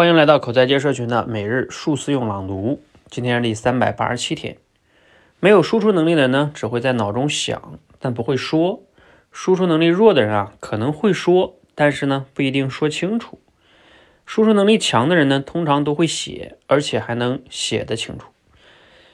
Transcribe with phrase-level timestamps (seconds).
[0.00, 2.80] 欢迎来到口才界社群的每日数字用朗读。
[3.10, 4.56] 今天是第三百八十七天。
[5.40, 8.80] 没有输出能力的人呢，只会在脑中想，但不会说；
[9.30, 13.38] 输出能力弱的人啊，可能会说，但是呢，不一定说清楚。
[14.24, 18.28] 输出能力强的人呢，通常都会写，而且还能写得清楚。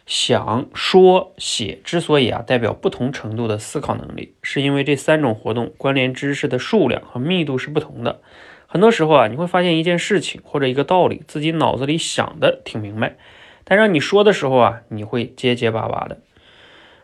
[0.07, 8.21] 想、说、写之所以啊代表不同程度的思考能力，是因为这三种活动关联知识的数量和密度是不同的。
[8.67, 13.16] 很多时候啊，你会发现一件事情或者一个道理，自己脑子里想的挺明白，
[13.65, 16.19] 但让你说的时候啊，你会结结巴巴的。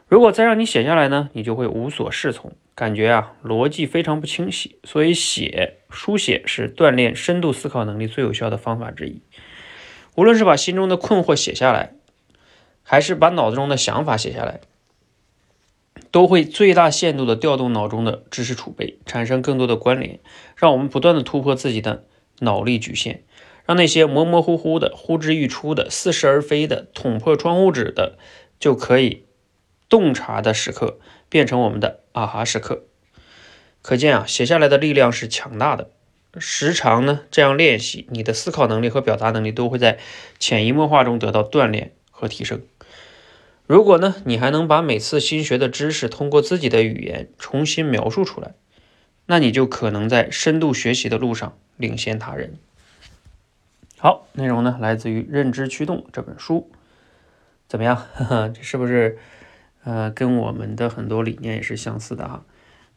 [0.08, 4.76] 如果再让你写下来呢，你就会无所适从，感觉啊逻辑非常不清晰。
[4.84, 9.22] 所以写书写是锻炼深度思考能力最有效的方法之一。
[10.14, 11.94] 无论是把心中的困惑写下来，
[12.82, 14.60] 还是把脑子中的想法写下来。
[16.10, 20.18] 都会最大限度地调动脑中的知识储备，产生更多的关联，
[20.56, 22.04] 让我们不断地突破自己的
[22.40, 23.22] 脑力局限，
[23.66, 28.18] 让那些模模糊糊的、呼之欲出的、似是而非的、捅破窗户纸的，
[28.58, 29.24] 就可以
[29.88, 32.84] 洞察的时刻，变成我们的啊哈时刻。
[33.80, 35.90] 可见啊，写下来的力量是强大的。
[36.38, 39.98] 时常呢这样练习，你的思考能力和表达能力都会在
[40.38, 42.62] 潜移默化中得到锻炼和提升。
[43.66, 48.54] 如果呢，你还能把每次新学的知识通过自己的语言重新描述出来，
[49.26, 52.54] 那你就可能在深度学习的路上领先他人。
[53.98, 56.70] 好，内容呢来自于《认知驱动》这本书，
[57.68, 58.04] 怎么样？
[58.52, 59.16] 这 是不是
[59.84, 62.44] 呃跟我们的很多理念也是相似的哈？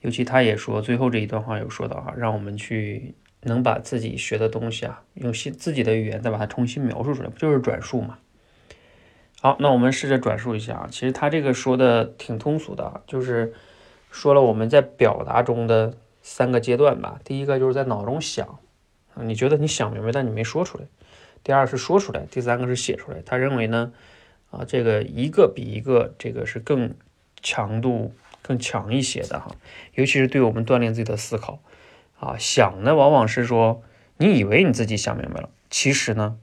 [0.02, 8.18] 尤其他也说最后这一段话有说到哈，让我们去能把自己学的东西啊，用新自己的语言再把它重新描述出来，不就是转述嘛？
[9.46, 10.88] 好，那我们试着转述一下啊。
[10.90, 13.54] 其实他这个说的挺通俗的，就是
[14.10, 15.94] 说了我们在表达中的
[16.24, 17.20] 三个阶段吧。
[17.24, 18.58] 第一个就是在脑中想，
[19.14, 20.86] 你觉得你想明白，但你没说出来；
[21.44, 23.22] 第二是说出来；第三个是写出来。
[23.24, 23.94] 他认为呢，
[24.50, 26.96] 啊，这个一个比一个这个是更
[27.44, 29.52] 强度更强一些的哈。
[29.94, 31.60] 尤其是对我们锻炼自己的思考
[32.20, 33.84] 啊，想呢往往是说
[34.18, 36.40] 你以为你自己想明白了，其实呢。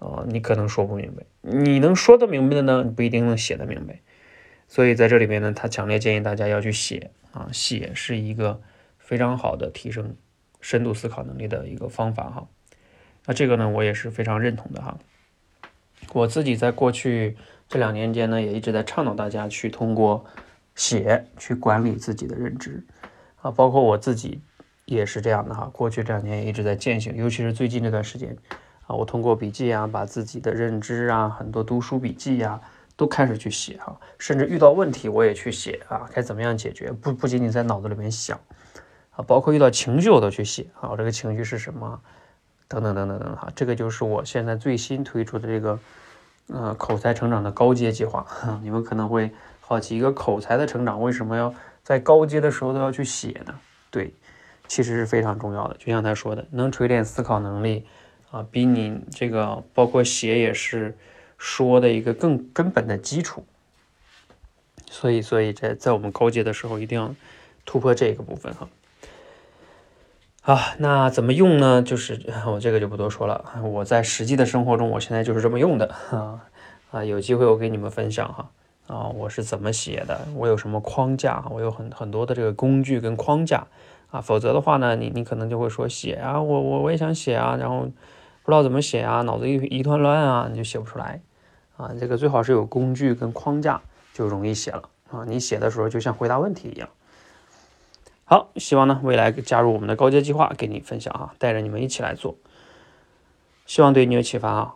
[0.00, 4.00] 啊，你可能说不明白，你能说得明白的呢，你不一定能写得明白。
[4.66, 8.62] 所以在这里边呢，他强烈建议大家要去写啊，写是一个
[8.98, 10.16] 非常好的提升
[10.60, 12.48] 深度思考能力的一个方法哈。
[13.26, 14.98] 那这个呢，我也是非常认同的哈。
[16.14, 17.36] 我自己在过去
[17.68, 20.24] 这两年间呢，也一直在倡导大家去通过
[20.74, 22.82] 写去管理自己的认知
[23.42, 24.40] 啊，包括我自己
[24.86, 25.68] 也是这样的哈。
[25.74, 28.34] 过去这两年也一直在践行，尤其是最近这段时间。
[28.92, 32.60] 我通过笔记啊，把自己的认知啊，很多读书笔记呀，
[32.96, 36.90] 都开始去写哈，甚至遇到问题我也去写啊，该怎么样解决？
[36.92, 38.38] 不不仅仅在脑子里面想
[39.12, 42.00] 啊，包括遇到情绪我都去写啊，我这个情绪是什么？
[42.68, 45.78] 等等等等等哈，这个就是我现在最新推出的这个
[46.48, 48.24] 呃口才成长的高阶计划。
[48.62, 49.30] 你们可能会
[49.60, 51.52] 好奇，一个口才的成长为什么要
[51.82, 53.54] 在高阶的时候都要去写呢？
[53.90, 54.14] 对，
[54.68, 57.86] 其实是非常重要的，就像他说的，能锤炼思考能力。
[58.30, 60.96] 啊，比你这个包括写也是
[61.36, 63.44] 说的一个更根本的基础，
[64.88, 67.12] 所以，所以在在我们高阶的时候，一定要
[67.64, 68.68] 突破这个部分哈。
[70.42, 71.82] 啊，那怎么用呢？
[71.82, 73.44] 就是我这个就不多说了。
[73.64, 76.46] 我在实际的生活中，我现在就是这么用的啊
[76.92, 78.50] 啊，有机会我给你们分享哈
[78.86, 80.28] 啊，我是怎么写的？
[80.36, 81.44] 我有什么框架？
[81.50, 83.66] 我有很很多的这个工具跟框架
[84.12, 87.88] 啊，否则的话呢，你你可能就会说写啊，我我我也想写啊，然后。
[88.50, 91.20] 不知道怎么写啊，脑子一一团乱啊，你就写不出来
[91.76, 91.92] 啊。
[92.00, 93.80] 这个最好是有工具跟框架，
[94.12, 95.24] 就容易写了啊。
[95.24, 96.88] 你写的时候就像回答问题一样。
[98.24, 102.34] 好，希望呢未来加入我们的高阶计划，给你分享哈，带着你们一起来做，
[103.66, 104.74] 希望对你有启发啊。